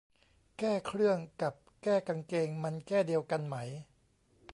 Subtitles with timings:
[0.59, 1.53] แก้เครื่องกับ
[1.83, 3.55] แก้กางเกงมันแก้เดียวกันไหม